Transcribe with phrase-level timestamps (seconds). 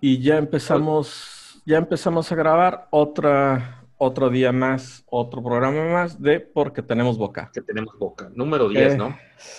[0.00, 6.40] Y ya empezamos, ya empezamos a grabar otra, otro día más, otro programa más de
[6.40, 7.50] Porque tenemos boca.
[7.52, 8.30] Que tenemos boca.
[8.34, 9.18] Número 10, Eh, ¿no?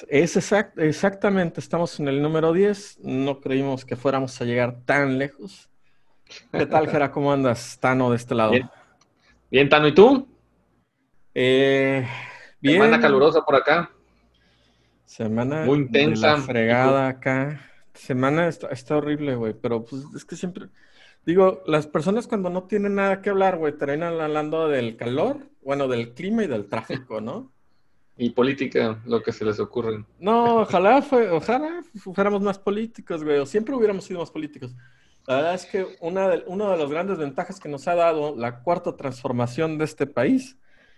[0.10, 3.00] Es exact- exactamente, estamos en el número 10.
[3.04, 5.70] No creímos que fuéramos a llegar tan lejos.
[6.52, 7.12] ¿Qué tal, Jera?
[7.12, 7.78] ¿Cómo andas?
[7.80, 8.52] Tano de este lado.
[8.52, 8.70] Bien.
[9.52, 10.28] Bien, Tano, ¿y tú?
[11.36, 12.08] Eh,
[12.62, 12.76] bien.
[12.82, 13.92] Semana calurosa por acá.
[15.06, 16.28] Semana Muy intensa.
[16.32, 17.60] de la fregada acá.
[17.94, 20.68] Semana está, está horrible, güey, pero pues es que siempre,
[21.26, 25.88] digo, las personas cuando no tienen nada que hablar, güey, terminan hablando del calor, bueno,
[25.88, 27.52] del clima y del tráfico, ¿no?
[28.18, 30.06] Y política, lo que se les ocurre.
[30.20, 31.82] No, ojalá, fue, ojalá
[32.14, 34.76] fuéramos más políticos, güey, o siempre hubiéramos sido más políticos.
[35.28, 38.36] La verdad es que una de, una de las grandes ventajas que nos ha dado
[38.36, 40.58] la cuarta transformación de este país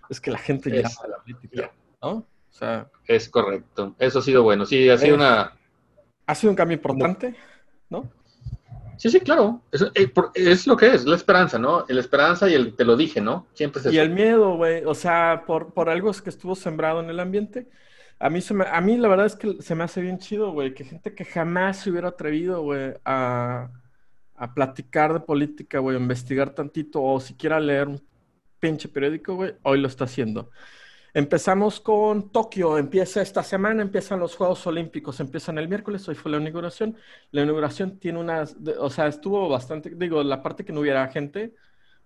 [0.10, 1.72] es que la gente ya Es- la política,
[2.02, 2.10] ¿no?
[2.12, 3.96] O sea, Es correcto.
[4.00, 4.66] Eso ha sido bueno.
[4.66, 5.54] Sí, ha sido una...
[6.26, 7.36] ha sido un cambio importante,
[7.90, 8.10] ¿no?
[8.98, 9.62] Sí, sí, claro.
[9.72, 11.86] Eh, es lo que es, la esperanza, ¿no?
[11.88, 13.48] La esperanza y el te lo dije, ¿no?
[13.54, 13.96] Siempre es eso.
[13.96, 17.20] Y el miedo, güey, o sea, por, por algo es que estuvo sembrado en el
[17.20, 17.68] ambiente.
[18.20, 20.52] A mí, se me, a mí la verdad es que se me hace bien chido,
[20.52, 23.70] güey, que gente que jamás se hubiera atrevido, güey, a,
[24.36, 28.02] a platicar de política, güey, a investigar tantito o siquiera leer un
[28.60, 30.50] pinche periódico, güey, hoy lo está haciendo.
[31.16, 36.32] Empezamos con Tokio, empieza esta semana, empiezan los Juegos Olímpicos, empiezan el miércoles, hoy fue
[36.32, 36.98] la inauguración.
[37.30, 41.54] La inauguración tiene unas, o sea, estuvo bastante, digo, la parte que no hubiera gente,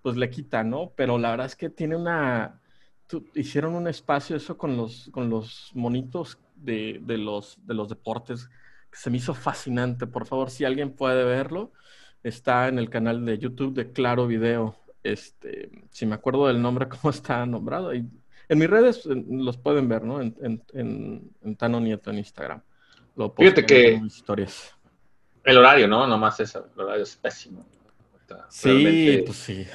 [0.02, 0.92] pues le quita, ¿no?
[0.96, 2.60] Pero la verdad es que tiene una,
[3.34, 8.50] hicieron un espacio eso con los, con los monitos de, de los, de los deportes,
[8.92, 10.08] que se me hizo fascinante.
[10.08, 11.72] Por favor, si alguien puede verlo,
[12.24, 14.76] está en el canal de YouTube de Claro Video.
[15.04, 17.94] Este, si me acuerdo del nombre, cómo está nombrado.
[17.96, 18.06] Y
[18.50, 20.22] en mis redes los pueden ver, ¿no?
[20.22, 22.62] En, en, en, en Tano Nieto en Instagram.
[23.16, 24.74] Lo Fíjate que- historias.
[25.44, 26.06] El horario, ¿no?
[26.08, 26.68] Nomás eso.
[26.76, 27.66] El horario es pésimo.
[28.22, 29.66] Está Sí, realmente- pues sí.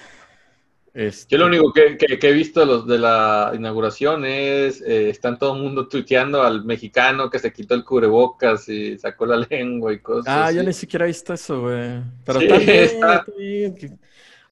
[0.95, 4.83] Este, Yo lo único que, que- que he visto de, los, de la inauguración es,
[4.83, 9.25] eh, están todo el mundo tuiteando al mexicano que se quitó el cubrebocas y sacó
[9.25, 10.57] la lengua y cosas Ah, así.
[10.57, 12.03] yo ni siquiera he visto eso, güey.
[12.27, 13.99] Pero Sí, bien, está- que-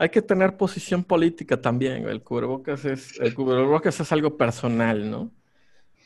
[0.00, 2.08] Hay que tener posición política también.
[2.08, 5.30] El cubrebocas es, el cubrebocas es algo personal, ¿no?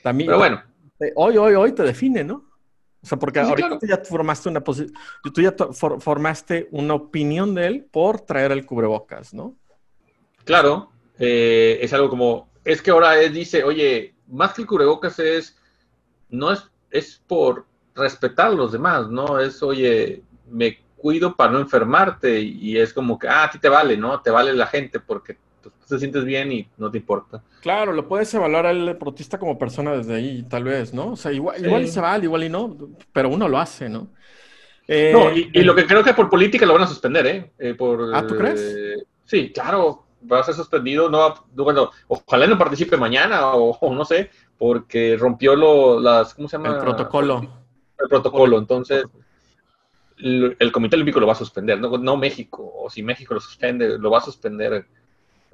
[0.03, 0.63] También, Pero bueno,
[0.99, 2.51] te- hoy, hoy, hoy te define, ¿no?
[3.03, 3.79] O sea, porque Sí, ahorita claro.
[3.81, 4.93] tú ya formaste una posi-
[5.35, 9.59] tú ya for- formaste una opinión de él por traer el cubrebocas, ¿no?
[10.45, 15.19] claro, eh, es algo como, es que ahora él dice, oye, más que el cubrebocas
[15.19, 15.57] es,
[16.31, 19.41] no es, es por respetar a los demás, ¿no?
[19.41, 23.69] Es, oye, me cuido para no enfermarte y es como que, ah, a ti te
[23.69, 24.21] vale, ¿no?
[24.21, 27.43] Te vale la gente porque tú te sientes bien y no te importa.
[27.61, 31.13] Claro, lo puedes evaluar al deportista como persona desde ahí, tal vez, ¿no?
[31.13, 31.65] O sea, igual, Sí.
[31.67, 32.77] igual y se vale, igual y no,
[33.13, 34.09] pero uno lo hace, ¿no?
[34.87, 37.53] Eh, No, y, y lo que creo que por política lo van a suspender, ¿eh?
[37.59, 38.61] Eh, por, Ah, ¿tú crees?
[38.61, 41.09] eh, sí, claro, va a ser suspendido.
[41.09, 46.49] No, bueno, ojalá no participe mañana o, o no sé, porque rompió lo, las, ¿cómo
[46.49, 46.75] se llama?
[46.75, 47.65] el protocolo.
[47.99, 48.59] El protocolo.
[48.59, 49.24] Entonces, el,
[50.19, 52.73] el Comité Olímpico lo va a suspender, no, no México.
[52.77, 54.87] O si México lo suspende, lo va a suspender.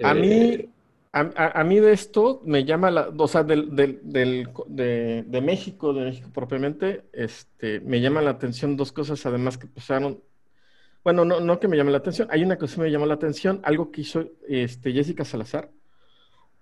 [0.02, 0.68] A eh, mí,
[1.12, 5.24] a, a- a mí de esto me llama la, o sea, del, del- del- de,
[5.26, 10.22] de México, de México propiamente, este, me llama la atención dos cosas además que pasaron.
[11.02, 13.14] Bueno, no, no que me llame la atención, hay una cosa que me llamó la
[13.14, 15.70] atención, algo que hizo este, Jessica Salazar,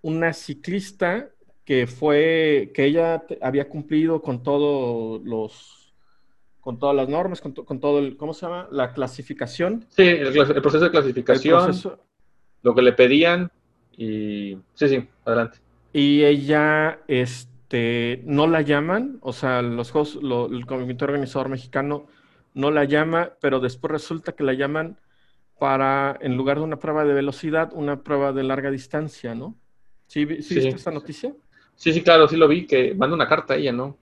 [0.02, 1.30] una ciclista
[1.64, 5.77] que fue, que ella había cumplido con todos los,
[6.68, 8.68] con todas las normas, con, to- con todo el, ¿cómo se llama?
[8.70, 9.86] La clasificación.
[9.88, 11.98] Sí, el, proceso de clasificación, proceso,
[12.62, 13.50] lo que le pedían.
[13.96, 15.60] Y sí, sí, adelante.
[15.94, 22.06] Y ella, este, no la llaman, o sea, los juegos, lo- el comité organizador mexicano
[22.52, 24.98] no la llama, pero después resulta que la llaman
[25.58, 29.56] para, en lugar de una prueba de velocidad, una prueba de larga distancia, ¿no?
[30.06, 30.54] ¿Sí, sí Sí.
[30.56, 31.32] viste esta noticia?
[31.76, 33.96] Sí, sí, claro, sí lo vi, que manda una carta a ella, ¿no?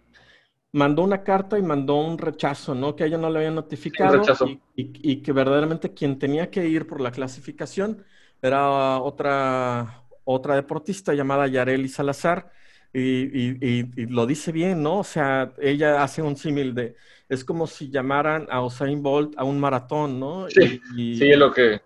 [0.76, 2.94] Mandó una carta y mandó un rechazo, ¿no?
[2.96, 4.44] Que a ella no le habían notificado rechazo.
[4.44, 8.04] y, y- y que verdaderamente quien tenía que ir por la clasificación
[8.42, 12.50] era otra, otra deportista llamada Yareli Salazar
[12.92, 14.98] y, lo dice bien, ¿no?
[15.00, 16.96] O sea, ella hace un símil de,
[17.28, 20.48] es como si llamaran a Usain Bolt a un maratón, ¿no?
[20.48, 20.80] Sí,
[21.12, 21.80] Sí, es lo que,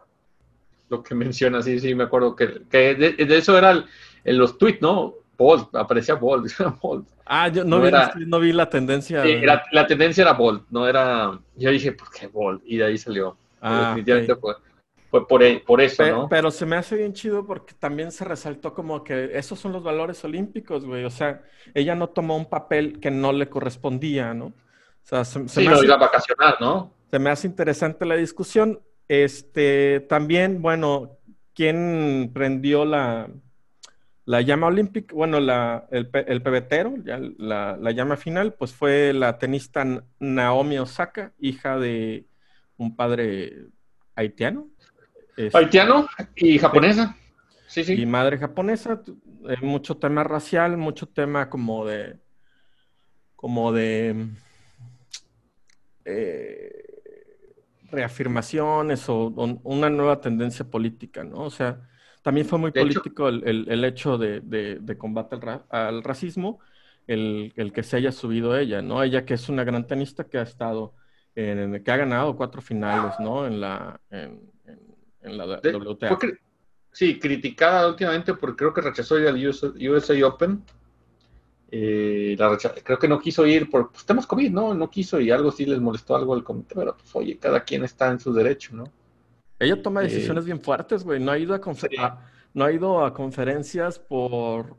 [0.89, 3.85] lo que menciona, sí, sí, me acuerdo que, que de, de eso era el-
[4.25, 5.15] en los tweets, ¿no?
[5.41, 7.09] Bolt, aparecía Bolt, era Bolt.
[7.25, 9.23] Ah, yo no, no vi, era- no vi la tendencia.
[9.23, 9.37] Sí,
[9.73, 11.41] la, tendencia era Bolt, no era.
[11.57, 12.63] Yo dije, ¿por qué Bolt?
[12.67, 13.37] Y de ahí salió.
[13.63, 14.41] Ah, Definitivamente ok.
[14.41, 14.55] fue,
[15.11, 16.29] fue por, e- por eso, ¿no?
[16.29, 19.83] Pero se me hace bien chido porque también se resaltó como que esos son los
[19.83, 21.05] valores olímpicos, güey.
[21.05, 21.43] O sea,
[21.73, 24.47] ella no tomó un papel que no le correspondía, ¿no?
[24.47, 24.55] O
[25.03, 26.93] sea, se, se sí, me no hace, iba a vacacionar, ¿no?
[27.11, 28.81] se me hace interesante la discusión.
[29.09, 31.19] Este, también, bueno,
[31.55, 33.29] ¿quién prendió la,
[34.31, 35.13] la llama olímpica?
[35.13, 39.85] Bueno, la, el, el pebetero, ya la, la, llama final, pues fue la tenista
[40.21, 42.27] Naomi Osaka, hija de
[42.77, 43.67] un padre
[44.15, 44.69] haitiano.
[45.53, 46.07] Haitiano
[46.37, 47.17] y japonesa.
[47.67, 47.95] Sí, sí.
[47.95, 49.03] Y madre japonesa,
[49.49, 52.21] eh, mucho tema racial, mucho tema como de,
[53.35, 54.29] como de,
[56.05, 56.85] eh,
[57.91, 59.27] reafirmaciones o,
[59.65, 61.39] una nueva tendencia política, ¿no?
[61.39, 61.90] O sea,
[62.23, 65.37] también fue muy político el, hecho de, combate
[65.71, 66.61] al, racismo,
[67.07, 69.03] el, que se haya subido ella, ¿no?
[69.03, 70.95] Ella que es una gran tenista que ha estado,
[71.35, 73.47] en, que ha ganado cuatro finales, ¿no?
[73.47, 74.41] En la, en,
[75.23, 76.19] la WTA.
[76.93, 80.63] sí, criticada últimamente porque creo que rechazó el USA Open
[81.73, 82.37] eh,
[82.83, 84.75] creo que no quiso ir por pues, temas COVID, ¿no?
[84.75, 87.85] No quiso y algo sí les molestó algo al comité, pero pues oye, cada quien
[87.85, 88.85] está en su derecho, ¿no?
[89.61, 91.21] Ella toma eh, decisiones bien fuertes, güey.
[91.21, 91.61] No ha ido a,
[92.55, 94.77] no ha ido a conferencias por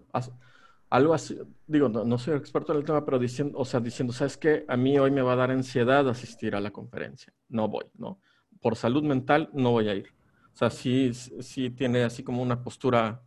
[0.89, 1.38] algo así.
[1.68, 4.66] Digo, no, soy experto en el tema, pero diciendo, o sea, diciendo, ¿sabes qué?
[4.68, 7.31] A mí hoy me va a dar ansiedad asistir a la conferencia.
[7.48, 8.19] No voy, ¿no?
[8.60, 10.07] Por salud mental no voy a ir.
[10.54, 13.22] O sea, sí, sí tiene así como una postura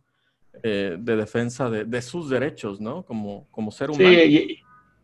[0.61, 3.03] eh, de defensa de, sus derechos, ¿no?
[3.03, 4.09] Como, como ser humano.
[4.09, 4.59] Sí, y,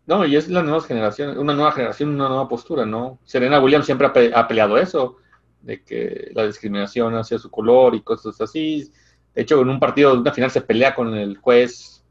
[0.05, 3.19] no, y es la nueva generación, una nueva generación, una nueva postura, ¿no?
[3.23, 5.17] Serena Williams siempre ha, peleado eso,
[5.61, 8.91] de que la discriminación hacia su color y cosas así.
[9.33, 12.03] De hecho, en un partido, de una final, se pelea con el juez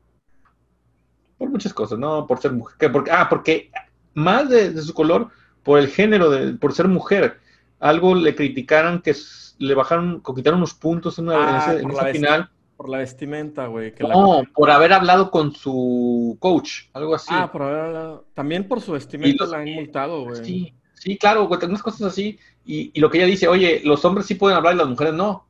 [1.38, 2.26] por muchas cosas, ¿no?
[2.26, 3.70] Por ser mujer, porque, ah, porque
[4.14, 5.28] más de, su color,
[5.62, 7.38] por el género, de, por ser mujer.
[7.78, 9.14] Algo le criticaron que
[9.58, 11.36] le bajaron, quitaron unos puntos en, una,
[11.78, 12.50] en, ah, esa final
[12.80, 13.92] por la vestimenta, güey.
[14.00, 17.28] No, por haber hablado con su coach, algo así.
[17.30, 18.24] Ah, por haber hablado.
[18.32, 20.42] También por su vestimenta la han multado, güey.
[20.42, 22.38] Sí, sí, claro, güey, unas cosas así.
[22.64, 25.46] Y, lo que ella dice, oye, los hombres sí pueden hablar y las mujeres no.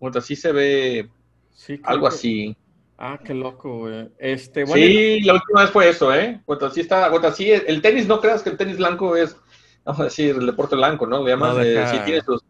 [0.00, 1.08] Bueno, así se ve
[1.54, 2.56] sí, algo así.
[2.98, 4.08] Ah, qué loco, güey.
[4.18, 6.40] Este, bueno, sí, la última vez fue eso, ¿eh?
[6.46, 9.36] Bueno, así está, bueno, así el tenis, no creas que el tenis blanco es,
[9.84, 11.18] vamos a decir, el deporte blanco, ¿no?
[11.18, 12.24] Además, no deja...
[12.24, 12.42] sus,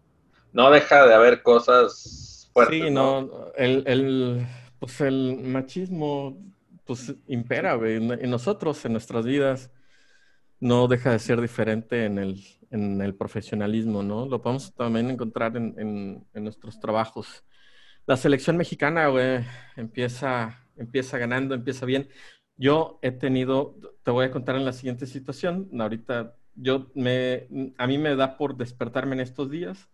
[0.53, 2.29] no de haber cosas
[2.71, 4.47] Sí, no, El,
[4.79, 6.37] pues el machismo
[6.85, 7.97] pues impera, güey.
[7.97, 9.71] En nosotros, en nuestras vidas,
[10.61, 14.27] no deja de ser diferente en el, en el profesionalismo, ¿no?
[14.27, 17.45] Lo podemos también encontrar en, en, nuestros trabajos.
[18.07, 19.45] La selección mexicana, güey,
[19.77, 22.09] empieza, empieza ganando, empieza bien.
[22.57, 25.69] Yo he tenido, te voy a contar en la siguiente situación.
[25.79, 29.89] Ahorita, yo me, a mí me da por despertarme en estos días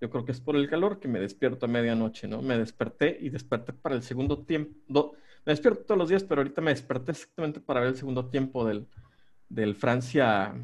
[0.00, 2.40] yo creo que es por el calor que me despierto a medianoche, ¿no?
[2.40, 5.16] Me desperté y desperté para el segundo tiempo.
[5.44, 8.64] me despierto todos los días, pero ahorita me desperté exactamente para ver el segundo tiempo
[8.64, 8.86] del,
[9.48, 10.54] del Francia.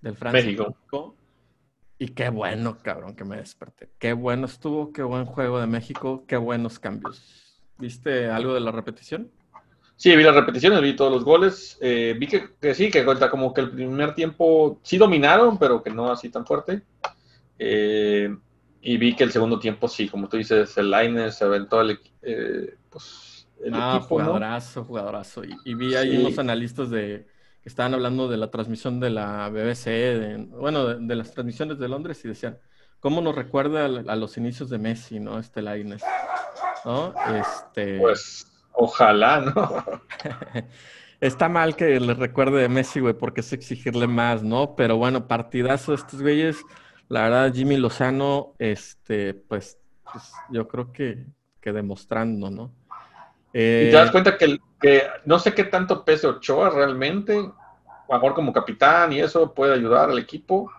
[0.00, 1.16] Del Francia México.
[1.98, 3.88] Y qué bueno, cabrón, que me desperté.
[3.98, 7.62] Qué bueno estuvo, qué buen juego de México, qué buenos cambios.
[7.78, 9.30] ¿Viste algo de la repetición?
[9.96, 11.78] Sí, vi las repeticiones, vi todos los goles.
[11.80, 15.82] Eh, vi que, que, sí, que cuenta como que el primer tiempo sí dominaron, pero
[15.82, 16.82] que no así tan fuerte.
[17.58, 18.36] Eh,
[18.82, 21.98] y vi que el segundo tiempo, sí, como tú dices, el line se aventó el,
[22.22, 25.42] eh, pues, el ah, jugadorazo, jugadorazo.
[25.64, 27.26] Y, vi ahí unos analistas de
[27.66, 32.24] que estaban hablando de la transmisión de la BBC, bueno, de, las transmisiones de Londres
[32.24, 32.60] y decían,
[33.00, 35.40] ¿cómo nos recuerda a, los inicios de Messi, no?
[35.40, 36.04] Este Laines,
[36.84, 37.12] ¿no?
[37.34, 37.98] Este...
[37.98, 39.84] Pues, ojalá, ¿no?
[41.20, 44.76] Está mal que le recuerde de Messi, güey, porque es exigirle más, ¿no?
[44.76, 46.64] Pero bueno, partidazo de estos güeyes
[47.08, 51.26] la verdad, Jimmy Lozano, este, pues, pues yo creo que,
[51.60, 52.72] que demostrando, ¿no?
[53.58, 57.50] Y te das eh, cuenta que, que, no sé qué tanto pese Ochoa realmente,
[58.06, 60.70] mejor como capitán y eso puede ayudar al equipo,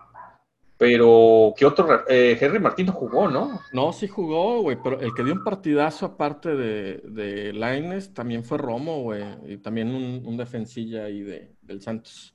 [0.76, 2.04] pero ¿qué otro?
[2.08, 3.60] Eh, Henry Martín no jugó, ¿no?
[3.72, 8.44] No, sí jugó, güey, pero el que dio un partidazo aparte de, de Laines también
[8.44, 12.32] fue Romo, güey, y también un, un defensilla ahí de, del Santos.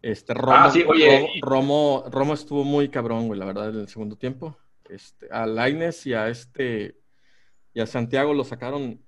[0.00, 1.28] Este, Romo, ah, sí, oye.
[1.42, 4.56] Romo, Romo, estuvo muy cabrón, güey, la verdad, en el segundo tiempo.
[4.88, 6.96] Este, a Laines y a este
[7.74, 9.04] y a Santiago lo sacaron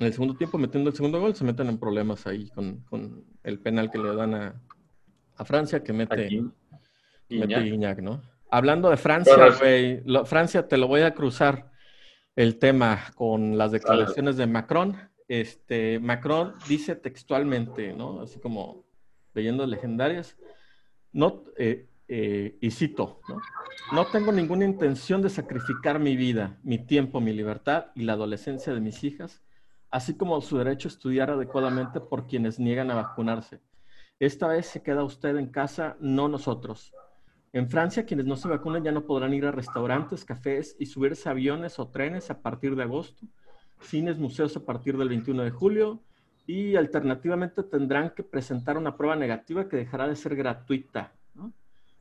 [0.00, 3.24] en el segundo tiempo metiendo el segundo gol, se meten en problemas ahí con, con
[3.44, 4.60] el penal que le dan a,
[5.36, 6.42] a Francia, que mete,
[7.28, 8.22] mete ¿no?
[8.50, 11.70] Hablando de Francia, güey, Francia te lo voy a cruzar
[12.34, 14.96] el tema con las declaraciones de Macron.
[15.28, 18.22] Este, Macron dice textualmente, ¿no?
[18.22, 18.86] Así como
[19.34, 20.36] leyendas legendarias,
[21.12, 23.38] no, eh, eh, y cito, ¿no?
[23.92, 28.72] no tengo ninguna intención de sacrificar mi vida, mi tiempo, mi libertad y la adolescencia
[28.72, 29.42] de mis hijas,
[29.90, 33.60] así como su derecho a estudiar adecuadamente por quienes niegan a vacunarse.
[34.18, 36.92] Esta vez se queda usted en casa, no nosotros.
[37.52, 41.28] En Francia, quienes no se vacunen ya no podrán ir a restaurantes, cafés y subirse
[41.28, 43.26] a aviones o trenes a partir de agosto,
[43.80, 46.00] cines, museos a partir del 21 de julio
[46.46, 51.12] y alternativamente tendrán que presentar una prueba negativa que dejará de ser gratuita.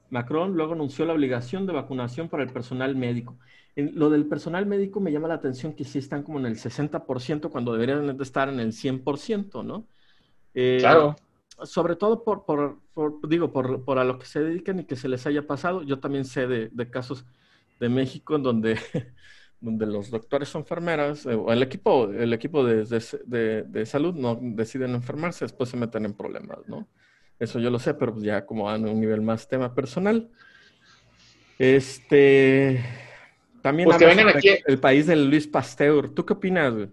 [0.09, 3.37] Macron luego anunció la obligación de vacunación para el personal médico.
[3.79, 6.57] En lo del personal médico me llama la atención que sí están como en el
[6.57, 9.87] 60% cuando deberían de estar en el 100%, ¿no?
[10.53, 11.15] Eh, claro.
[11.63, 12.77] Sobre todo por,
[13.29, 15.81] digo, por, a lo que se dedican y que se les haya pasado.
[15.83, 17.25] Yo también sé de, casos
[17.79, 18.77] de México en donde,
[19.61, 24.37] donde los doctores o enfermeras, eh, o el equipo, el equipo de, de, salud no
[24.41, 26.89] deciden enfermarse, después se meten en problemas, ¿no?
[27.39, 30.29] Eso yo lo sé, pero pues ya como a un nivel más tema personal.
[31.57, 32.83] Este,
[33.61, 34.49] también pues que vengan aquí.
[34.65, 36.09] el país de Luis Pasteur.
[36.09, 36.89] ¿Tú qué opinas, güey?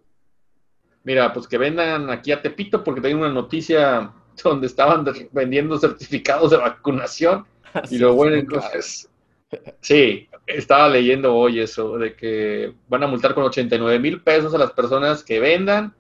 [1.05, 4.13] Mira, pues que vengan aquí a Tepito porque tengo una noticia
[4.45, 7.47] donde estaban vendiendo certificados de vacunación
[7.91, 9.09] y lo bueno entonces
[9.81, 14.59] sí, estaba leyendo hoy eso de que van a multar con 89 mil pesos a
[14.59, 15.95] las personas que vendan,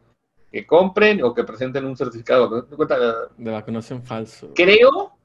[0.51, 2.63] que compren o que presenten un certificado
[3.37, 4.53] de vacunación falso.
[4.55, 5.16] Creo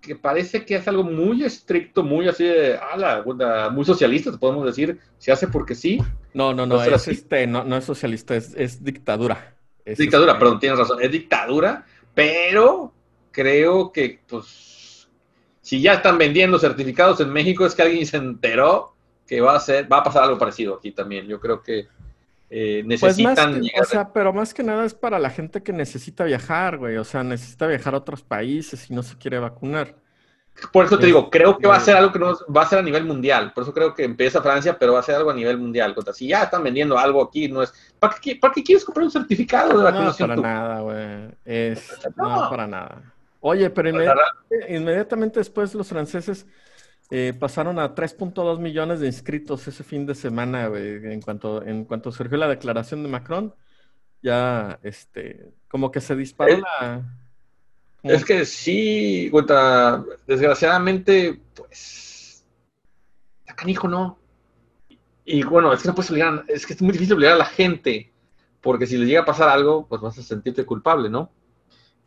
[0.00, 3.24] que parece que es algo muy estricto, muy así de, ala,
[3.70, 5.98] muy socialista, podemos decir, se hace porque sí.
[6.32, 9.56] No, no, no, es, este, no, no, es socialista, es, dictadura.
[9.84, 12.92] Es dictadura, este, perdón, tienes razón, es dictadura, pero
[13.30, 15.08] creo que, pues,
[15.60, 18.94] si ya están vendiendo certificados en México, es que alguien se enteró
[19.26, 21.26] que va a ser, va a pasar algo parecido aquí también.
[21.28, 21.86] Yo creo que
[22.50, 26.24] eh, pues necesitan O sea, pero más que nada es para la gente que necesita
[26.24, 26.96] viajar, güey.
[26.96, 29.94] O sea, necesita viajar a otros países y no se quiere vacunar.
[30.72, 32.80] Por eso te digo, creo que va a ser algo que no va a ser
[32.80, 33.52] a nivel mundial.
[33.54, 35.94] Por eso creo que empieza Francia, pero va a ser algo a nivel mundial.
[36.12, 37.72] Si ya están vendiendo algo aquí, no es.
[37.98, 40.28] ¿Para qué, para qué quieres comprar un certificado de vacunación?
[40.28, 41.30] No, para nada, güey.
[41.44, 41.98] Es...
[42.16, 42.50] No.
[42.50, 43.02] para nada.
[43.40, 43.88] Oye, pero
[44.68, 46.46] inmediatamente después los franceses
[47.12, 52.12] eh, pasaron a 3.2 millones de inscritos ese fin de semana, en cuanto, en cuanto
[52.12, 53.52] surgió la declaración de Macron,
[54.22, 57.02] ya, este, como que se disparó es, la...
[58.04, 62.44] Es que sí, cuenta, desgraciadamente, pues,
[63.44, 64.16] la canijo no.
[65.24, 67.44] Y bueno, es que no puedes obligar, es que es muy difícil obligar a la
[67.44, 68.12] gente,
[68.60, 71.32] porque si le llega a pasar algo, pues vas a sentirte culpable, ¿no?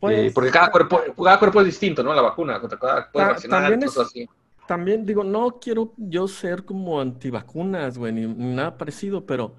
[0.00, 2.14] Pues, eh, porque cada cuerpo, cada cuerpo es distinto, ¿no?
[2.14, 4.26] La vacuna, contra cada puede reaccionar, así
[4.66, 9.56] también digo, no quiero yo ser como antivacunas, güey, ni, nada parecido, pero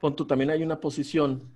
[0.00, 1.50] pon tú, también hay una posición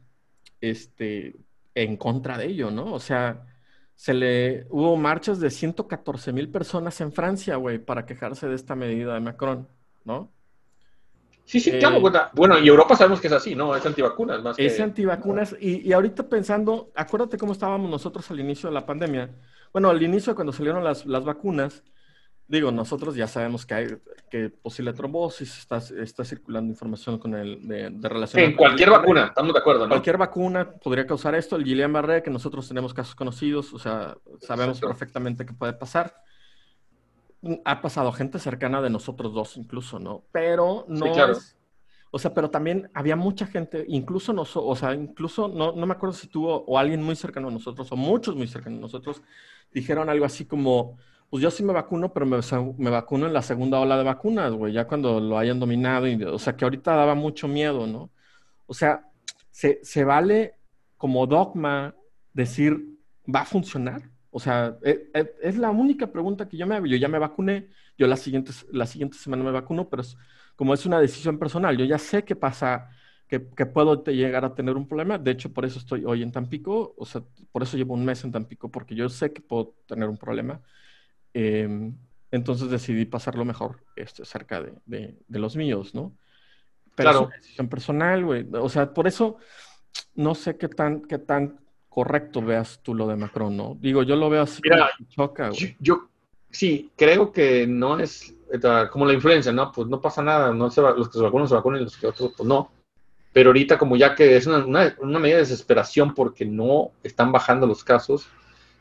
[0.60, 1.36] este,
[1.74, 2.92] en contra de ello, ¿no?
[2.92, 3.46] O sea,
[3.94, 8.74] se le hubo marchas de 114 mil personas en Francia, güey, para quejarse de esta
[8.74, 9.68] medida de Macron,
[10.04, 10.32] ¿no?
[11.44, 11.96] Sí, sí, claro.
[11.96, 13.74] Eh, bueno, y Europa sabemos que es así, ¿no?
[13.74, 15.56] Es antivacunas más Es antivacunas.
[15.58, 19.30] Y, y, ahorita pensando, acuérdate cómo estábamos nosotros al inicio de la pandemia.
[19.72, 21.82] Bueno, al inicio cuando salieron las, las vacunas,
[22.50, 23.86] Digo, nosotros ya sabemos que hay
[24.28, 28.42] que posible trombosis, está, está circulando información con el de, de relación.
[28.42, 29.90] En cualquier vacuna, estamos de acuerdo, ¿no?
[29.90, 31.54] Cualquier vacuna podría causar esto.
[31.54, 36.24] El Guillain-Barré, que nosotros tenemos casos conocidos, o sea, sabemos perfectamente que puede pasar.
[37.64, 40.24] Ha pasado gente cercana de nosotros dos, incluso, ¿no?
[40.32, 41.38] Pero no sí, claro.
[42.10, 45.92] o sea, pero también había mucha gente, incluso nosotros, o sea, incluso no, no me
[45.92, 49.22] acuerdo si tuvo o alguien muy cercano a nosotros, o muchos muy cercanos a nosotros,
[49.72, 50.98] dijeron algo así como
[51.30, 52.38] pues yo sí me vacuno, pero me,
[52.78, 56.08] me, vacuno en la segunda ola de vacunas, güey, ya cuando lo hayan dominado.
[56.08, 58.10] Y, o sea, que ahorita daba mucho miedo, ¿no?
[58.66, 59.08] O sea,
[59.50, 60.56] se, se vale
[60.96, 61.94] como dogma
[62.32, 62.98] decir,
[63.32, 64.10] ¿va a funcionar?
[64.30, 66.86] O sea, e, e, es, la única pregunta que yo me hago.
[66.86, 70.16] Yo ya me vacuné, yo la siguiente, la siguiente semana me vacuno, pero es,
[70.56, 72.90] como es una decisión personal, yo ya sé qué pasa,
[73.28, 75.18] que, que, puedo llegar a tener un problema.
[75.18, 77.22] De hecho, por eso estoy hoy en Tampico, o sea,
[77.52, 80.60] por eso llevo un mes en Tampico, porque yo sé que puedo tener un problema.
[81.34, 81.94] Em,
[82.30, 86.12] entonces decidí pasarlo mejor este, cerca de, los míos, ¿no?
[86.94, 87.20] Pero claro.
[87.20, 88.46] es una decisión personal, güey.
[88.52, 89.36] O sea, por eso
[90.14, 91.58] no sé qué tan, qué tan
[91.88, 93.76] correcto veas tú lo de Macron, ¿no?
[93.80, 95.76] Digo, yo lo veo así Mira, choca, güey.
[95.80, 96.08] Yo,
[96.50, 98.34] sí, creo que no es
[98.90, 99.70] como la influencia, ¿no?
[99.72, 102.06] Pues no pasa nada, no se los que se vacunan se vacunan y los que
[102.06, 102.70] otros, pues no.
[103.32, 107.66] Pero ahorita como ya que es una, una medida de desesperación porque no están bajando
[107.66, 108.28] los casos,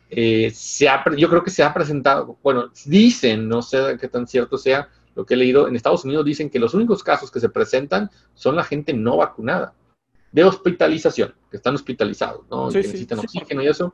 [0.09, 0.87] eh, se
[1.17, 5.25] yo creo que se ha presentado, bueno, dicen, no sé qué tan cierto sea lo
[5.25, 8.55] que he leído, en Estados Unidos dicen que los únicos casos que se presentan son
[8.55, 9.73] la gente no vacunada,
[10.31, 12.69] de hospitalización, que están hospitalizados, ¿no?
[12.69, 13.93] que necesitan oxígeno y eso,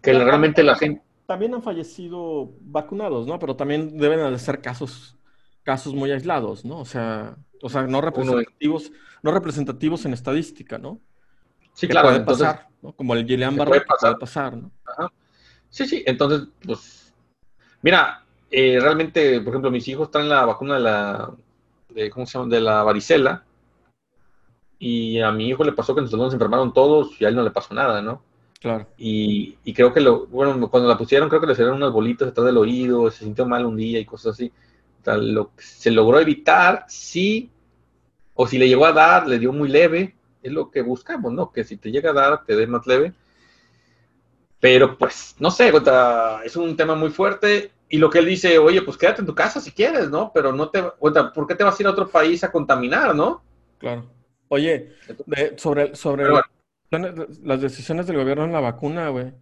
[0.00, 1.02] que realmente la gente...
[1.26, 3.38] También han fallecido vacunados, ¿no?
[3.38, 5.16] Pero también deben de ser casos,
[5.62, 6.80] casos muy aislados, ¿no?
[6.80, 8.90] O sea, o sea no representativos,
[9.22, 11.00] no representativos en estadística, ¿no?
[11.72, 12.08] Sí, claro.
[12.08, 12.92] Puede pasar, ¿no?
[12.92, 14.72] Como el Guillain-Barré puede pasar, ¿no?
[14.84, 15.12] Ajá.
[15.70, 17.14] Sí, sí, entonces, pues,
[17.82, 21.30] mira, eh, realmente, por ejemplo, mis hijos traen la vacuna de la,
[21.94, 22.50] de, ¿cómo se llama?
[22.54, 23.44] De la varicela.
[24.78, 27.50] Y a mi hijo le pasó que nos enfermaron todos y a él no le
[27.50, 28.22] pasó nada, ¿no?
[28.60, 28.86] Claro.
[28.98, 32.28] Y, y, creo que lo, bueno, cuando la pusieron, creo que le salieron unas bolitas
[32.28, 34.52] detrás del oído, se sintió mal un día y cosas así.
[35.06, 37.50] lo, se logró evitar, sí,
[38.34, 41.52] o si le llegó a dar, le dio muy leve, es lo que buscamos, ¿no?
[41.52, 43.12] Que si te llega a dar, te dé más leve.
[44.60, 45.72] Pero pues, no sé,
[46.44, 47.72] es un tema muy fuerte.
[47.88, 50.30] Y lo que él dice, oye, pues quédate en tu casa si quieres, ¿no?
[50.32, 53.42] Pero no te, ¿por qué te vas a ir a otro país a contaminar, no?
[53.78, 54.08] Claro.
[54.48, 54.92] Oye,
[55.56, 56.24] sobre, sobre
[56.90, 59.32] las decisiones del gobierno en la vacuna, güey,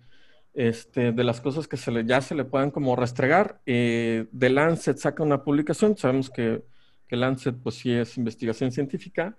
[0.55, 4.51] este, de las cosas que se le, ya se le puedan como restregar, eh, The
[4.51, 6.63] Lancet saca una publicación, sabemos que,
[7.07, 9.37] que Lancet pues sí es investigación científica,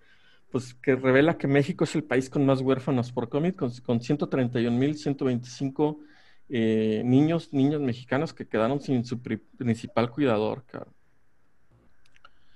[0.52, 4.00] pues que revela que México es el país con más huérfanos por COVID, con, con
[4.00, 6.00] 131.125
[6.50, 10.64] eh, niños, niños mexicanos que quedaron sin su principal cuidador.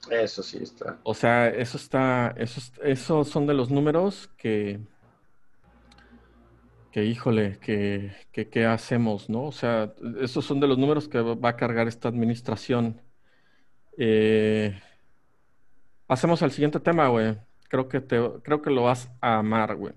[0.10, 1.00] Eso sí está.
[1.04, 4.80] O sea, eso está, esos, son de los números que,
[6.92, 9.44] que híjole, que, que, ¿qué hacemos, no?
[9.44, 13.00] O sea, esos son de los números que va a cargar esta administración.
[13.98, 14.82] Eh,
[16.08, 17.38] pasemos al siguiente tema, güey
[17.74, 19.94] creo que, te, creo que lo vas a amar, güey.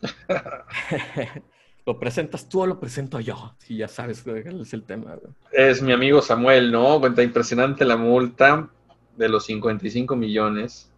[1.84, 3.54] ¿Lo presentas tú o lo presento yo?
[3.58, 5.14] Si ya sabes cuál es el tema.
[5.16, 5.34] Güey.
[5.52, 6.98] Es mi amigo Samuel, ¿no?
[6.98, 8.70] Cuenta impresionante la multa
[9.14, 10.90] de los 55 millones.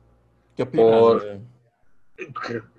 [0.57, 1.41] ¿Qué opinas?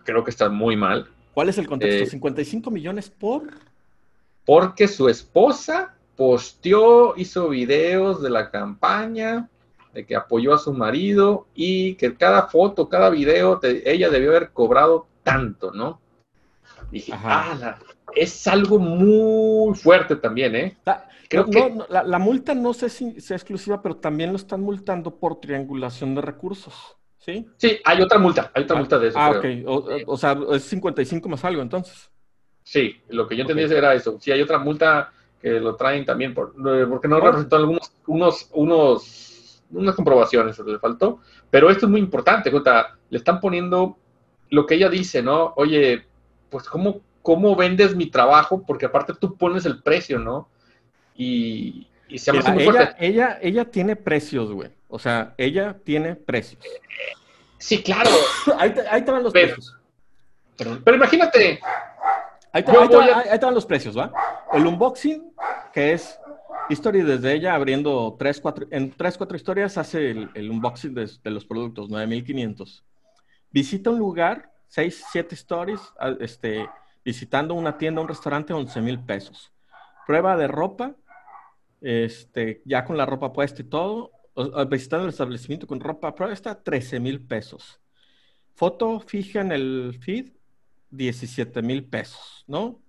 [0.05, 1.09] Creo que está muy mal.
[1.33, 2.17] ¿Cuál es el contexto?
[2.17, 3.49] ¿55 eh, millones por?
[4.45, 9.49] Porque su esposa posteó, hizo videos de la campaña
[9.93, 14.51] de que apoyó a su marido y que cada foto, cada video, ella debió haber
[14.51, 16.01] cobrado tanto, ¿no?
[16.91, 17.77] Dije, ah,
[18.15, 20.77] es algo muy fuerte también, ¿eh?
[20.85, 21.85] La, Creo que...
[21.89, 26.21] la, multa no sé si sea exclusiva, pero también lo están multando por triangulación de
[26.21, 27.47] recursos, ¿sí?
[27.57, 29.19] Sí, hay otra multa, hay otra ah, multa de eso.
[29.19, 29.45] Ah, ok,
[30.05, 32.11] o, sea, es 55 más algo entonces.
[32.61, 34.17] Sí, lo que yo entendí era eso.
[34.19, 36.53] Sí, hay otra multa que lo traen también, por,
[36.87, 39.22] porque no representó algunos unos, unos
[39.73, 43.97] unas comprobaciones le faltó, pero esto es muy importante, le están poniendo
[44.49, 45.53] lo que ella dice, ¿no?
[45.55, 46.05] Oye,
[46.49, 48.63] pues ¿cómo, cómo vendes mi trabajo?
[48.65, 50.49] Porque aparte tú pones el precio, ¿no?
[51.15, 54.69] Y, se llama muy ella, ella, ella tiene precios, güey.
[54.87, 56.63] O sea, ella tiene precios.
[57.57, 58.11] Sí, claro.
[58.59, 59.75] ahí, te, ahí van los precios.
[60.55, 61.59] Pero imagínate.
[62.51, 64.11] Ahí te, ahí te van los precios, ¿va?
[64.53, 65.33] El unboxing,
[65.73, 66.19] que es
[66.69, 71.45] History desde ella abriendo tres, cuatro, en tres, cuatro historias hace el, unboxing de, los
[71.45, 72.83] productos, 9500.
[73.51, 75.81] Visita un lugar, seis, siete stories,
[76.19, 76.67] este,
[77.03, 79.51] visitando una tienda, un restaurante, 11 mil pesos.
[80.07, 80.95] Prueba de ropa,
[81.81, 84.11] este, ya con la ropa puesta y todo,
[84.69, 87.79] visitando el establecimiento con ropa prueba está 13 mil pesos.
[88.55, 90.31] Foto fija en el feed,
[90.89, 92.81] 17 mil pesos, ¿no?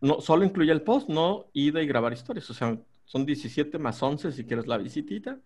[0.00, 2.48] No, solo incluye el post, no ida y grabar historias.
[2.48, 2.78] O sea,
[3.10, 5.40] son 17 más 11 si quieres la visitita.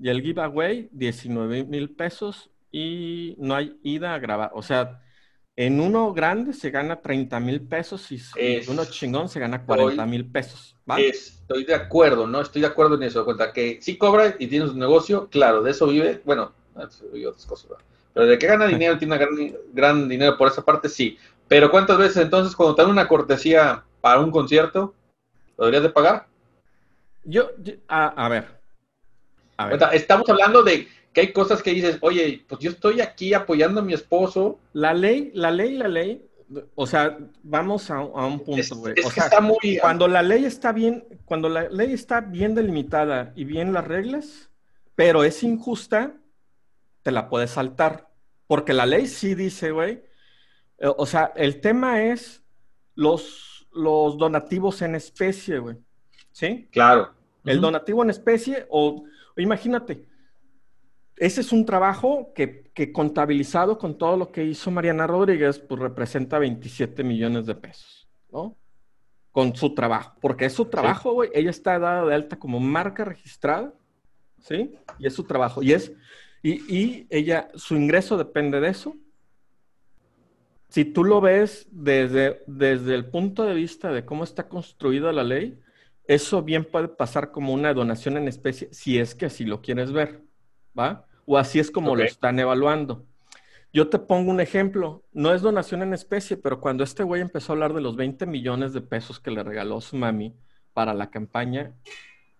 [0.00, 4.50] Y el giveaway, 19 mil pesos y no hay ida a grabar.
[4.52, 5.00] O sea,
[5.54, 10.06] en uno grande se gana 30 mil pesos y en uno chingón se gana 40
[10.06, 10.74] mil pesos.
[10.98, 12.40] Estoy de acuerdo, ¿no?
[12.40, 13.24] Estoy de acuerdo en eso.
[13.24, 16.20] Cuenta que si cobra y tiene un negocio, claro, de eso vive.
[16.24, 16.52] Bueno,
[17.14, 17.70] y otras cosas.
[18.12, 19.36] Pero de que gana dinero, tiene gran,
[19.72, 21.16] gran dinero por esa parte, sí.
[21.46, 24.96] Pero ¿cuántas veces entonces cuando te dan una cortesía para un concierto,
[25.56, 26.27] lo deberías de pagar?
[27.28, 27.50] Yo,
[27.88, 28.46] a, ver.
[29.92, 33.84] Estamos hablando de que hay cosas que dices, oye, pues yo estoy aquí apoyando a
[33.84, 34.58] mi esposo.
[34.72, 36.26] La ley, la ley, la ley,
[36.74, 38.94] o sea, vamos a, un punto, güey.
[39.04, 39.78] o sea, está muy...
[39.78, 44.50] cuando la ley está bien, cuando la ley está bien delimitada y bien las reglas,
[44.94, 46.14] pero es injusta,
[47.02, 48.08] te la puedes saltar.
[48.46, 50.02] Porque la ley sí dice, güey,
[50.78, 52.42] eh, o sea, el tema es
[52.94, 55.76] los, los donativos en especie, güey.
[56.32, 56.70] ¿Sí?
[56.72, 57.17] Claro.
[57.44, 59.04] El donativo en especie o,
[59.36, 60.06] imagínate,
[61.16, 66.38] ese es un trabajo que, contabilizado con todo lo que hizo Mariana Rodríguez, pues representa
[66.38, 68.56] 27 millones de pesos, ¿no?
[69.32, 71.30] Con su trabajo, porque es su trabajo, güey.
[71.34, 73.72] Ella está dada de alta como marca registrada,
[74.38, 74.74] ¿sí?
[74.98, 75.62] Y es su trabajo.
[75.62, 75.92] Y es,
[76.42, 78.96] y, y ella, su ingreso depende de eso.
[80.68, 85.24] Si tú lo ves desde, desde el punto de vista de cómo está construida la
[85.24, 85.58] ley,
[86.08, 89.92] eso bien puede pasar como una donación en especie, si es que así lo quieres
[89.92, 90.22] ver,
[90.76, 91.06] ¿va?
[91.26, 93.04] O así es como lo están evaluando.
[93.74, 97.52] Yo te pongo un ejemplo, no es donación en especie, pero cuando este güey empezó
[97.52, 100.34] a hablar de los 20 millones de pesos que le regaló su mami
[100.72, 101.74] para la campaña,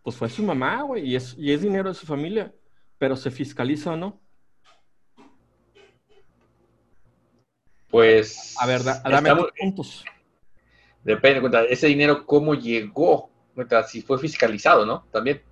[0.02, 2.54] pues fue su mamá, güey, y es, y es dinero de su familia,
[2.96, 4.18] pero ¿se fiscaliza o no?
[7.90, 8.54] Pues...
[8.59, 10.07] A ver, dame puntos.
[11.04, 15.05] Depende, ese dinero cómo llegó, cuenta, si fue fiscalizado, ¿no?
[15.11, 15.42] También,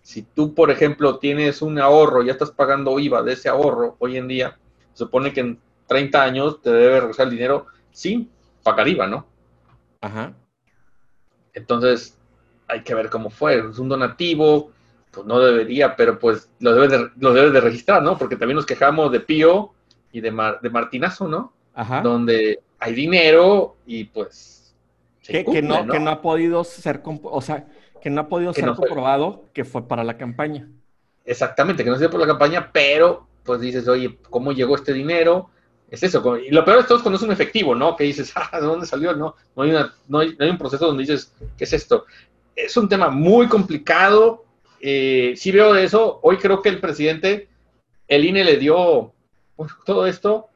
[0.00, 4.16] si tú, por ejemplo, tienes un ahorro, ya estás pagando IVA de ese ahorro hoy
[4.16, 4.56] en día,
[4.92, 8.30] se supone que en 30 años te debe regresar el dinero sin
[8.62, 9.26] pagar IVA, ¿no?
[10.00, 10.32] Ajá.
[11.54, 12.16] Entonces,
[12.68, 13.58] hay que ver cómo fue.
[13.58, 14.70] Es un donativo,
[15.10, 18.16] pues no debería, pero pues lo debes de, lo debes de registrar, ¿no?
[18.16, 19.72] Porque también nos quejamos de Pío
[20.12, 20.30] y de,
[20.62, 21.52] de Martinazo, ¿no?
[21.74, 22.00] Ajá.
[22.00, 24.65] Donde hay dinero y pues...
[25.26, 27.66] Que, no, que no ha podido ser, o sea,
[28.00, 30.68] que no ha podido ser comprobado que fue para la campaña.
[31.24, 35.50] Exactamente, que no sea por la campaña, pero pues dices, oye, ¿cómo llegó este dinero?
[35.90, 36.36] Es eso.
[36.36, 37.96] Y lo peor de todo es cuando es un efectivo, ¿no?
[37.96, 39.14] Que dices, ah, ¿de dónde salió?
[39.14, 42.04] No, no hay, una, no hay, un proceso donde dices, ¿qué es esto?
[42.54, 44.44] Es un tema muy complicado.
[44.80, 46.20] Eh, sí veo de eso.
[46.22, 47.48] Hoy creo que el presidente,
[48.08, 49.12] el INE le dio
[49.54, 50.48] pues, todo esto.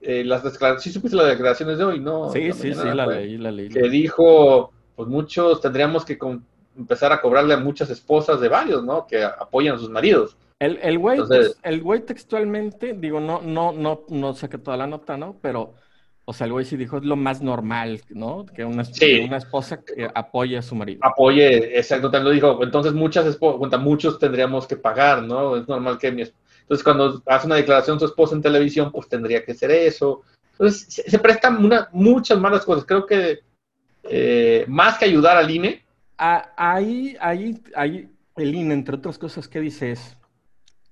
[0.00, 2.00] Eh, las declaraciones, ¿sí supiste las declaraciones de hoy?
[2.00, 3.68] No, sí, sí, sí, la leí, la leí.
[3.68, 6.18] Que dijo, pues muchos tendríamos que
[6.76, 9.06] empezar a cobrarle a muchas esposas de varios, ¿no?
[9.06, 10.36] Que apoyan a sus maridos.
[10.58, 11.18] El, el güey,
[11.62, 15.36] el güey textualmente, digo, no, no, no, no sé qué toda la nota, ¿no?
[15.42, 15.74] Pero,
[16.24, 18.46] o sea, el güey sí dijo, es lo más normal, ¿no?
[18.46, 18.84] Que una,
[19.26, 21.00] una esposa que apoye a su marido.
[21.02, 22.62] Apoye, exacto, te lo dijo.
[22.62, 25.56] Entonces, muchas esposas, muchos tendríamos que pagar, ¿no?
[25.56, 26.22] Es normal que mi
[26.64, 30.22] Entonces, cuando hace una declaración su esposa en televisión, pues tendría que ser eso.
[30.52, 32.84] Entonces, se, prestan una, muchas malas cosas.
[32.84, 33.40] Creo que
[34.04, 35.84] eh, más que ayudar al INE.
[36.18, 40.16] Ah, ahí, ahí, ahí, el INE, entre otras cosas, ¿qué dice es?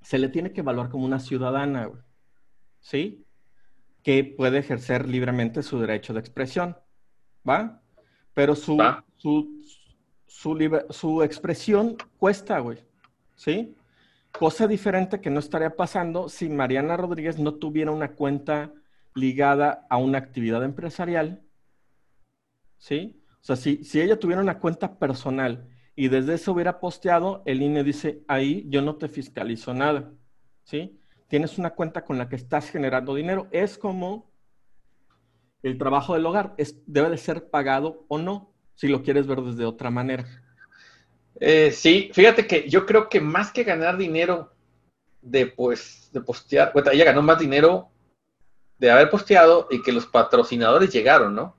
[0.03, 1.91] se le tiene que evaluar como una ciudadana,
[2.81, 3.25] ¿sí?
[4.03, 6.77] Que puede ejercer libremente su derecho de expresión,
[7.49, 7.81] ¿va?
[8.35, 8.79] Pero su,
[9.17, 9.63] su,
[10.91, 12.79] su, expresión cuesta, güey,
[13.37, 13.75] ¿sí?
[14.33, 18.73] Cosa diferente que no estaría pasando si Mariana Rodríguez no tuviera una cuenta
[19.15, 21.43] ligada a una actividad empresarial,
[22.79, 23.23] ¿sí?
[23.41, 27.63] O sea, si, si ella tuviera una cuenta personal y desde eso hubiera posteado, el
[27.63, 30.13] INE dice, ahí yo no te fiscalizo nada,
[30.65, 30.99] ¿sí?
[31.29, 33.49] Tienes una cuenta con la que estás generando dinero.
[33.53, 34.31] Es como
[35.63, 36.55] el trabajo del hogar,
[36.87, 40.27] debe de ser pagado o no, si lo quieres ver desde otra manera.
[41.41, 44.53] Eh, sí, fíjate que yo creo que más que ganar dinero
[45.21, 47.89] de, pues, de postear, ella ganó más dinero
[48.79, 51.57] de haber posteado y que los patrocinadores llegaron, ¿no?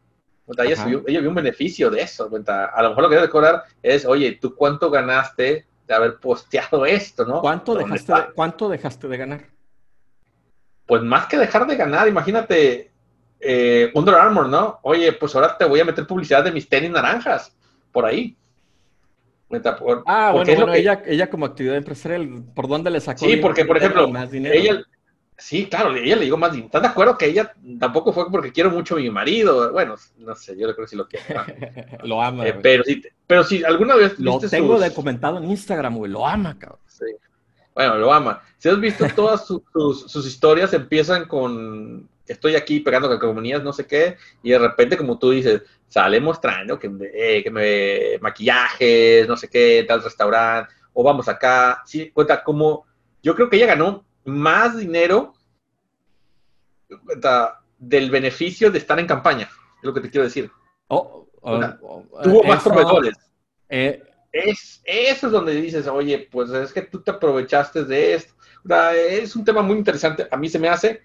[0.57, 2.29] ella, vio un beneficio de eso.
[2.47, 6.86] A lo mejor lo que debe cobrar es, oye, ¿tú cuánto ganaste de haber posteado
[6.86, 7.41] esto, no?
[7.41, 9.45] ¿Cuánto dejaste, de, ¿Cuánto dejaste de ganar?
[10.86, 12.91] Pues más que dejar de ganar, imagínate
[13.39, 14.79] eh, Under Armour, ¿no?
[14.83, 17.55] Oye, pues ahora te voy a meter publicidad de mis tenis naranjas,
[17.91, 18.36] por ahí.
[20.05, 23.25] Ah, bueno, ella, ella como actividad empresarial, ¿por dónde le sacó?
[23.25, 24.55] Sí, porque, por ejemplo, más dinero?
[24.55, 24.83] ella,
[25.37, 26.55] Sí, claro, ella le digo más.
[26.55, 29.71] ¿Estás de acuerdo que ella tampoco fue porque quiero mucho a mi marido?
[29.71, 31.43] Bueno, no sé, yo creo que sí lo quiero.
[32.03, 32.47] lo ama.
[32.47, 34.17] Eh, pero, sí, pero si alguna vez.
[34.19, 36.11] Lo tengo de comentado en Instagram, güey.
[36.11, 36.79] Lo ama, cabrón.
[36.87, 37.05] Sí.
[37.73, 38.41] Bueno, lo ama.
[38.57, 44.17] Si has visto todas sus, historias, empiezan con estoy aquí pegando calcomanías, no sé qué,
[44.41, 49.49] y de repente, como tú dices, sale mostrando que, eh, que me maquillajes, no sé
[49.49, 51.83] qué, tal restaurante, o vamos acá.
[51.86, 52.86] Sí, cuenta como.
[53.21, 55.33] Yo creo que ella ganó más dinero
[57.77, 60.51] del beneficio de estar en campaña, es lo que te quiero decir.
[60.88, 63.15] Oh, oh, oh, tuvo más proveedores.
[63.69, 68.33] Eh, es, eso es donde dices, oye, pues es que tú te aprovechaste de esto.
[68.95, 70.27] es un tema muy interesante.
[70.29, 71.03] A mí se me hace,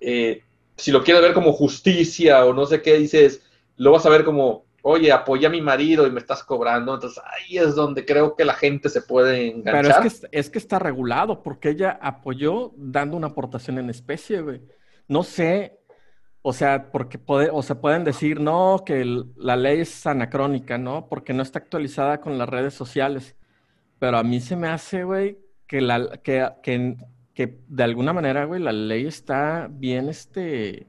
[0.00, 0.42] eh,
[0.80, 3.42] si lo quieres ver como justicia o no sé qué, dices,
[3.76, 6.94] lo vas a ver como, oye, apoya a mi marido y me estás cobrando.
[6.94, 9.94] Entonces ahí es donde creo que la gente se puede enganchar.
[9.94, 14.40] Pero es que, es que está regulado, porque ella apoyó dando una aportación en especie,
[14.40, 14.62] güey.
[15.06, 15.80] No sé,
[16.42, 19.04] o sea, porque puede, o se pueden decir, no, que
[19.36, 21.08] la ley es anacrónica, ¿no?
[21.08, 23.36] Porque no está actualizada con las redes sociales.
[23.98, 26.96] Pero a mí se me hace, güey, que, la, que, que,
[27.40, 30.86] que de alguna manera, güey, la ley está bien, este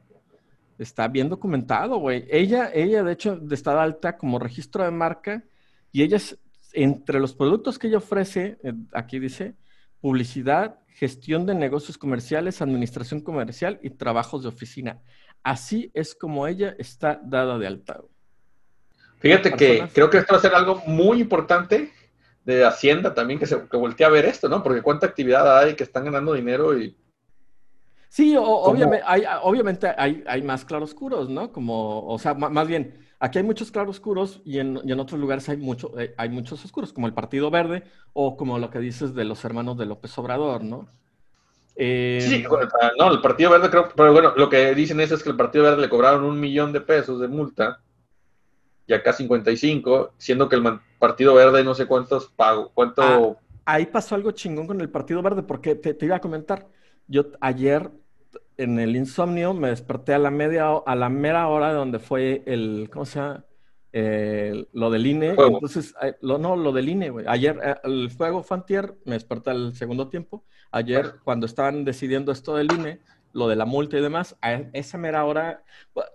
[0.78, 2.28] está bien documentado, güey.
[2.30, 5.46] Ella, ella, de hecho, está alta como registro de marca
[5.94, 6.38] y ella es,
[6.74, 9.56] entre los productos que ella ofrece, eh, aquí dice,
[10.02, 15.00] publicidad, gestión de negocios comerciales, administración comercial y trabajos de oficina.
[15.44, 18.02] Así es como ella está dada de alta.
[19.20, 21.94] Fíjate que creo que esto va a ser algo muy importante
[22.46, 24.64] de Hacienda también, que se que voltee a ver esto, ¿no?
[24.64, 26.96] Porque cuánta actividad hay que están ganando dinero y
[28.10, 31.50] Sí, obviamente, hay, obviamente hay, hay, más claroscuros, ¿no?
[31.54, 35.48] Como, o sea, más bien, Aquí hay muchos claroscuros y en, y en otros lugares
[35.48, 39.14] hay, mucho, eh, hay muchos oscuros, como el Partido Verde o como lo que dices
[39.14, 40.90] de los hermanos de López Obrador, ¿no?
[41.76, 42.44] Eh, sí,
[42.98, 45.66] no, el Partido Verde creo, pero bueno, lo que dicen es, es que el Partido
[45.66, 47.80] Verde le cobraron un millón de pesos de multa
[48.88, 50.64] y acá 55, siendo que el
[51.02, 53.02] Partido Verde no sé cuántos pagos, cuánto...
[53.02, 53.36] Ah,
[53.66, 56.68] ahí pasó algo chingón con el Partido Verde, porque te, iba a comentar,
[57.08, 57.90] yo ayer
[58.56, 62.44] en el insomnio me desperté a la media, a la mera hora de donde fue
[62.46, 63.44] el, ¿cómo se llama?
[64.74, 67.26] lo del INE, entonces, eh, lo, no, lo del INE, güey.
[67.28, 70.46] Ayer, eh, el fuego Fantier, me desperté al segundo tiempo.
[70.72, 73.02] Ayer, cuando estaban decidiendo esto del INE,
[73.34, 75.64] lo de la multa y demás, a esa mera hora,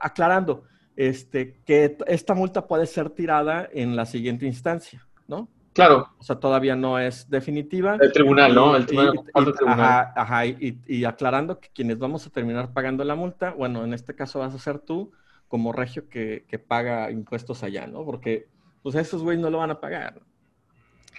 [0.00, 0.64] aclarando,
[0.96, 5.48] este, que esta multa puede ser tirada en la siguiente instancia, ¿no?
[5.74, 6.08] Claro.
[6.18, 7.98] O sea, todavía no es definitiva.
[8.00, 8.74] El tribunal, ¿no?
[8.74, 9.22] El tribunal.
[9.66, 14.14] Ajá, ajá y, aclarando que quienes vamos a terminar pagando la multa, bueno, en este
[14.14, 15.12] caso vas a ser tú,
[15.48, 18.06] como regio que, paga impuestos allá, ¿no?
[18.06, 18.48] Porque,
[18.82, 20.22] pues, esos güeyes no lo van a pagar.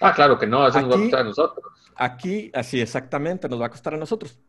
[0.02, 1.66] Ah, claro que no, eso nos va a costar a nosotros.
[1.96, 4.40] Aquí, así exactamente, nos va a costar a nosotros.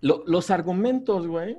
[0.00, 1.56] los argumentos, güey,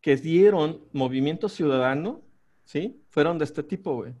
[0.00, 2.22] que dieron Movimiento Ciudadano
[2.66, 3.02] ¿sí?
[3.08, 4.12] Fueron de este tipo, güey.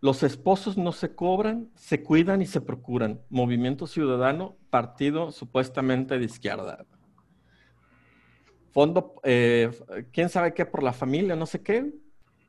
[0.00, 3.20] Los esposos no se cobran, se cuidan y se procuran.
[3.28, 6.86] Movimiento Ciudadano, partido supuestamente de izquierda.
[8.70, 9.70] Fondo, eh,
[10.10, 11.92] quién sabe qué por la familia, no sé qué.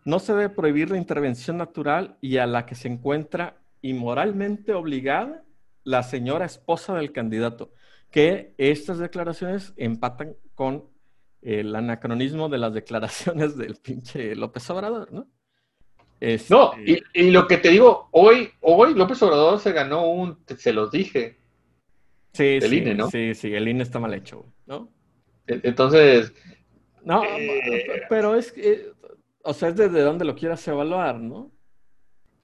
[0.06, 5.43] No se debe prohibir la intervención natural y a la que se encuentra inmoralmente obligada
[5.84, 7.74] la señora esposa del candidato.
[8.12, 10.91] Que estas declaraciones empatan con
[11.42, 15.28] el anacronismo de las declaraciones del pinche López Obrador, ¿no?
[16.50, 20.72] No, este, y, lo que te digo, hoy, hoy López Obrador se ganó un, se
[20.72, 21.40] los dije.
[22.34, 23.10] Sí, el INE, ¿no?
[23.10, 24.92] Sí, sí, el INE está mal hecho, ¿no?
[25.48, 26.32] E, entonces.
[27.04, 28.92] No, eh, pero es que,
[29.42, 31.52] o sea, es desde donde lo quieras evaluar, ¿no?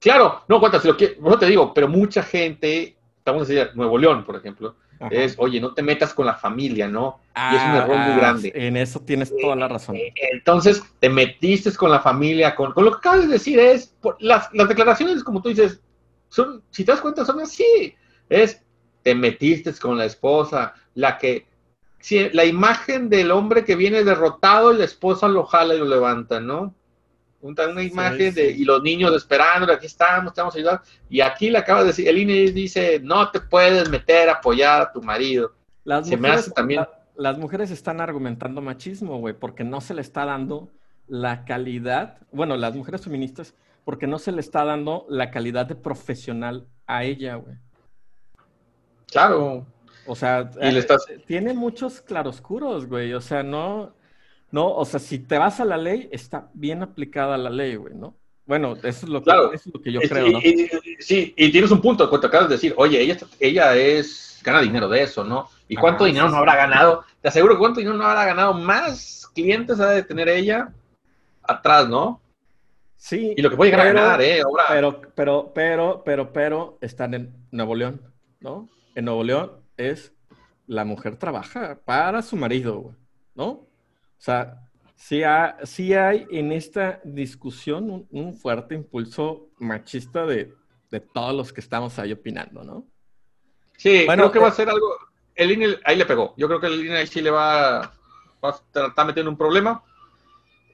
[0.00, 4.24] Claro, no, cuántas, lo que, no te digo, pero mucha gente, estamos diciendo, Nuevo León,
[4.24, 4.74] por ejemplo,
[5.10, 7.20] es, oye, no te metas con la familia, ¿no?
[7.34, 8.52] y es un error muy ah, grande.
[8.54, 9.96] En eso tienes toda la razón.
[9.96, 14.52] Eh, entonces, te metiste con la familia, con, lo que acabas de decir es, las,
[14.52, 15.80] las, declaraciones, como tú dices,
[16.28, 17.94] son, si te das cuenta, son así.
[18.28, 18.62] Es,
[19.02, 21.46] te metiste con la esposa, la que,
[22.00, 25.84] si, la imagen del hombre que viene derrotado y la esposa lo jala y lo
[25.84, 26.74] levanta, ¿no?
[27.40, 30.82] Una imagen de, y los niños esperando, aquí estamos, te vamos a ayudar.
[31.08, 34.82] Y aquí le acaba de decir, el INE dice, no te puedes meter a apoyar
[34.82, 35.52] a tu marido.
[35.84, 36.86] Las se mujeres, me hace también...
[37.16, 40.70] las mujeres están argumentando machismo, güey, porque no se le está dando
[41.06, 45.74] la calidad, bueno, las mujeres feministas, porque no se le está dando la calidad de
[45.74, 47.56] profesional a ella, güey.
[49.10, 49.66] Claro.
[50.06, 50.86] O sea, eh,
[51.26, 53.12] tiene muchos claroscuros, güey.
[53.14, 53.94] O sea, no,
[54.50, 54.74] ¿no?
[54.74, 58.14] O sea, si te vas a la ley, está bien aplicada la ley, güey, ¿no?
[58.46, 60.40] Bueno, eso es lo que, es lo que yo creo, ¿no?
[61.00, 64.88] sí, y tienes un punto, cuando acabas de decir, oye, ella, ella es, gana dinero
[64.88, 65.50] de eso, ¿no?
[65.68, 67.04] ¿Y cuánto dinero no habrá ganado?
[67.20, 70.72] Te aseguro que cuánto dinero no habrá ganado más clientes ha de tener ella
[71.42, 72.22] atrás, ¿no?
[72.96, 73.34] Sí.
[73.36, 74.42] Y lo que puede llegar a ganar, ¿eh?
[74.68, 78.00] Pero, pero, pero, pero, pero, están en Nuevo León,
[78.40, 78.66] ¿no?
[78.94, 80.14] En Nuevo León es
[80.66, 82.94] la mujer trabaja para su marido,
[83.34, 83.67] ¿no?
[84.18, 85.22] O sea, sí,
[85.94, 90.54] hay en esta discusión un, fuerte impulso machista de,
[91.12, 92.86] todos los que estamos ahí opinando, ¿no?
[93.76, 94.96] Sí, bueno, creo que va a eh, ser algo.
[95.34, 96.34] El INE ahí le pegó.
[96.36, 97.92] Yo creo que el INE ahí sí le va, a
[98.50, 99.84] estar metiendo un problema.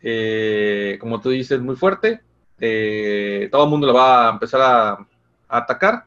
[0.03, 2.23] Eh, como tú dices, muy fuerte.
[2.59, 5.07] Eh, todo el mundo le va a empezar a,
[5.49, 6.07] atacar.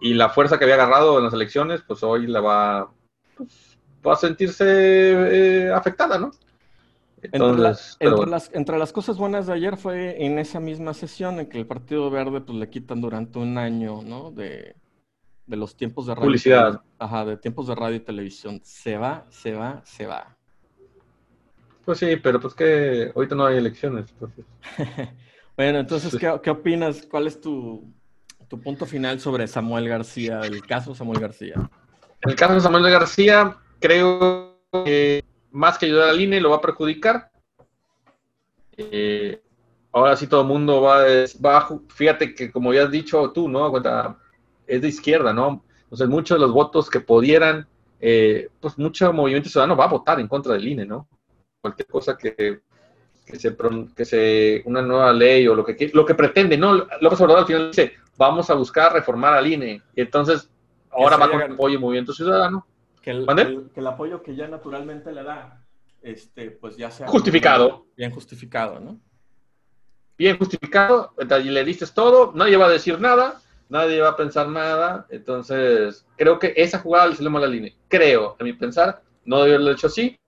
[0.00, 2.92] Y la fuerza que había agarrado en las elecciones, pues hoy la va,
[3.36, 3.65] pues,
[4.06, 6.30] va a sentirse eh, afectada, ¿no?
[7.22, 12.10] entre, las, cosas buenas de ayer fue en esa misma sesión en que el Partido
[12.10, 14.30] Verde pues le quitan durante un año, ¿no?
[14.30, 14.76] De,
[15.46, 16.26] los tiempos de radio.
[16.26, 16.82] Publicidad.
[16.98, 18.60] Ajá, de tiempos de radio y televisión.
[18.64, 20.36] Se va, se va, se va.
[21.84, 24.12] Pues sí, pero pues que ahorita no hay elecciones.
[25.56, 27.06] bueno, entonces, ¿qué, ¿qué, opinas?
[27.08, 27.92] ¿Cuál es tu,
[28.48, 31.70] tu punto final sobre Samuel García, el caso Samuel García?
[32.22, 36.60] El caso de Samuel García, creo que más que ayudar al INE lo va a
[36.60, 37.30] perjudicar.
[38.76, 39.40] Eh,
[39.92, 41.04] ahora sí todo el mundo va,
[41.44, 43.72] va, fíjate que como ya has dicho tú, ¿no?
[44.66, 45.64] Es de izquierda, ¿no?
[45.84, 47.66] Entonces muchos de los votos que pudieran,
[48.00, 51.08] eh, pues mucho movimiento ciudadano va a votar en contra del INE, ¿no?
[51.60, 52.60] Cualquier cosa que,
[53.24, 53.56] que se,
[53.96, 56.86] que se, una nueva ley o lo que lo que pretende, ¿no?
[57.00, 59.80] López Obrador al final dice, vamos a buscar reformar al INE.
[59.94, 60.50] Y entonces,
[60.90, 62.66] ahora va con apoyo Movimiento Ciudadano
[63.06, 65.64] que el, apoyo que ya naturalmente le da,
[66.02, 67.06] este, pues ya sea...
[67.06, 67.86] Justificado.
[67.96, 69.00] Bien justificado, ¿no?
[70.18, 71.12] bien justificado,
[71.44, 76.06] y le diste todo, nadie va a decir nada, nadie va a pensar nada, entonces
[76.16, 79.56] creo que esa jugada le salió mal la línea, creo, a mi pensar, no debió
[79.56, 80.18] haberlo hecho así.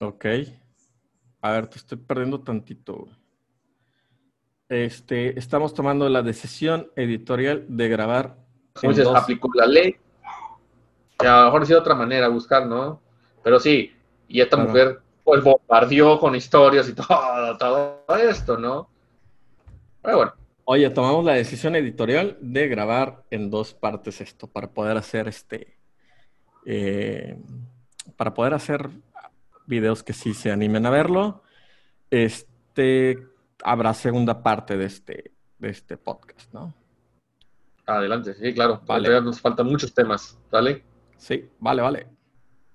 [0.00, 0.24] Ok.
[1.42, 3.06] A ver, te estoy perdiendo tantito.
[4.68, 8.36] Este, estamos tomando la decisión editorial de grabar.
[8.76, 9.96] Entonces aplicó la ley.
[11.18, 13.00] A lo mejor de otra manera buscar, ¿no?
[13.42, 13.92] Pero sí,
[14.28, 18.88] y esta mujer pues bombardeó con historias y todo, todo esto, ¿no?
[20.02, 20.32] Pero bueno.
[20.66, 25.76] Oye, tomamos la decisión editorial de grabar en dos partes esto para poder hacer este.
[26.64, 27.36] Eh,
[28.16, 28.88] para poder hacer
[29.66, 31.42] videos que sí se animen a verlo.
[32.10, 33.18] Este
[33.62, 36.74] habrá segunda parte de este, de este podcast, ¿no?
[37.86, 38.80] Adelante, sí, claro.
[38.86, 39.20] Vale.
[39.20, 40.82] nos faltan muchos temas, ¿vale?
[41.16, 42.13] Sí, vale, vale.